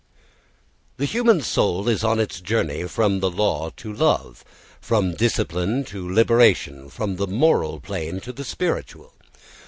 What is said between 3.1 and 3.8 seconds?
the law